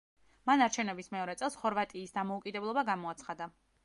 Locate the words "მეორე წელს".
1.15-1.57